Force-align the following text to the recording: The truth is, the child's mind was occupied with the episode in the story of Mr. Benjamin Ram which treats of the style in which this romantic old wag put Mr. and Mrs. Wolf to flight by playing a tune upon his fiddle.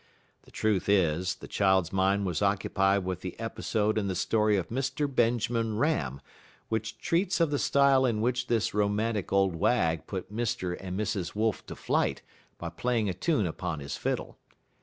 The 0.41 0.49
truth 0.49 0.89
is, 0.89 1.35
the 1.35 1.47
child's 1.47 1.93
mind 1.93 2.25
was 2.25 2.41
occupied 2.41 3.05
with 3.05 3.21
the 3.21 3.39
episode 3.39 3.99
in 3.99 4.07
the 4.07 4.15
story 4.15 4.57
of 4.57 4.69
Mr. 4.69 5.05
Benjamin 5.05 5.77
Ram 5.77 6.21
which 6.69 6.97
treats 6.97 7.39
of 7.39 7.51
the 7.51 7.59
style 7.59 8.03
in 8.07 8.19
which 8.19 8.47
this 8.47 8.73
romantic 8.73 9.31
old 9.31 9.55
wag 9.55 10.07
put 10.07 10.33
Mr. 10.35 10.75
and 10.79 10.99
Mrs. 10.99 11.35
Wolf 11.35 11.63
to 11.67 11.75
flight 11.75 12.23
by 12.57 12.69
playing 12.69 13.09
a 13.09 13.13
tune 13.13 13.45
upon 13.45 13.79
his 13.79 13.95
fiddle. 13.95 14.39